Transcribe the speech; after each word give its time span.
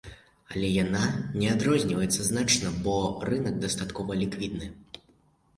Але 0.53 0.69
яна 0.83 1.01
не 1.41 1.51
адрозніваецца 1.55 2.21
значна, 2.29 2.71
бо 2.87 2.97
рынак 3.29 3.63
дастаткова 3.67 4.19
ліквідны. 4.23 4.65